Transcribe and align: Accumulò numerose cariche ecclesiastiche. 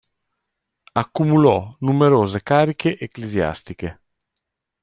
Accumulò 0.93 1.75
numerose 1.77 2.41
cariche 2.41 2.97
ecclesiastiche. 2.97 4.01